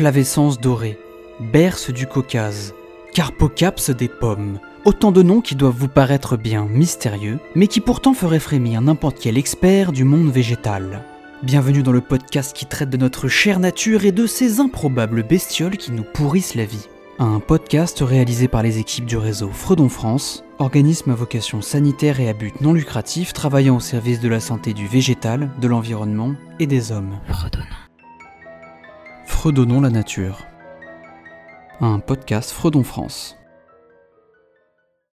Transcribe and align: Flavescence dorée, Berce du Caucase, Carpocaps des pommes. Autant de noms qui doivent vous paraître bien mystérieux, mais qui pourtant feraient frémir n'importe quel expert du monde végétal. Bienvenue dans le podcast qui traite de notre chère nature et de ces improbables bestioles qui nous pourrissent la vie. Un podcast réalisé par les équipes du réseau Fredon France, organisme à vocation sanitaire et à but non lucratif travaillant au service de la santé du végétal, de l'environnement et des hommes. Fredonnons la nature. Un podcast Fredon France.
Flavescence 0.00 0.58
dorée, 0.58 0.98
Berce 1.52 1.90
du 1.90 2.06
Caucase, 2.06 2.72
Carpocaps 3.12 3.90
des 3.90 4.08
pommes. 4.08 4.58
Autant 4.86 5.12
de 5.12 5.22
noms 5.22 5.42
qui 5.42 5.56
doivent 5.56 5.76
vous 5.76 5.88
paraître 5.88 6.38
bien 6.38 6.64
mystérieux, 6.64 7.38
mais 7.54 7.66
qui 7.66 7.80
pourtant 7.80 8.14
feraient 8.14 8.40
frémir 8.40 8.80
n'importe 8.80 9.18
quel 9.20 9.36
expert 9.36 9.92
du 9.92 10.04
monde 10.04 10.30
végétal. 10.30 11.04
Bienvenue 11.42 11.82
dans 11.82 11.92
le 11.92 12.00
podcast 12.00 12.56
qui 12.56 12.64
traite 12.64 12.88
de 12.88 12.96
notre 12.96 13.28
chère 13.28 13.60
nature 13.60 14.06
et 14.06 14.10
de 14.10 14.24
ces 14.24 14.58
improbables 14.58 15.22
bestioles 15.22 15.76
qui 15.76 15.92
nous 15.92 16.02
pourrissent 16.14 16.54
la 16.54 16.64
vie. 16.64 16.88
Un 17.18 17.38
podcast 17.38 17.98
réalisé 18.00 18.48
par 18.48 18.62
les 18.62 18.78
équipes 18.78 19.04
du 19.04 19.18
réseau 19.18 19.50
Fredon 19.52 19.90
France, 19.90 20.44
organisme 20.58 21.10
à 21.10 21.14
vocation 21.14 21.60
sanitaire 21.60 22.20
et 22.20 22.30
à 22.30 22.32
but 22.32 22.58
non 22.62 22.72
lucratif 22.72 23.34
travaillant 23.34 23.76
au 23.76 23.80
service 23.80 24.20
de 24.20 24.30
la 24.30 24.40
santé 24.40 24.72
du 24.72 24.86
végétal, 24.86 25.50
de 25.60 25.68
l'environnement 25.68 26.36
et 26.58 26.66
des 26.66 26.90
hommes. 26.90 27.18
Fredonnons 29.40 29.80
la 29.80 29.88
nature. 29.88 30.46
Un 31.80 31.98
podcast 31.98 32.50
Fredon 32.50 32.84
France. 32.84 33.39